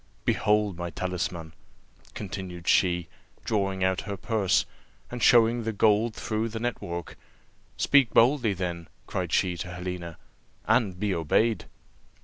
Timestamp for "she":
2.67-3.07, 9.31-9.55